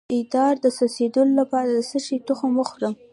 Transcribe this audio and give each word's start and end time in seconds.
د 0.09 0.11
ادرار 0.21 0.55
د 0.61 0.65
څڅیدو 0.77 1.21
لپاره 1.39 1.69
د 1.71 1.79
څه 1.89 1.97
شي 2.05 2.17
تخم 2.27 2.51
وخورم؟ 2.57 2.93